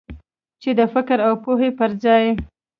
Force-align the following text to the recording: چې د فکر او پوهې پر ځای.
چې 0.61 0.69
د 0.79 0.81
فکر 0.93 1.17
او 1.27 1.33
پوهې 1.43 1.69
پر 1.79 1.91
ځای. 2.03 2.25